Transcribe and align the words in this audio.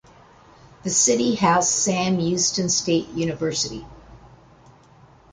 The 0.81 0.89
city 0.89 1.35
has 1.35 1.69
Sam 1.69 2.17
Houston 2.17 2.69
State 2.69 3.09
University. 3.09 3.85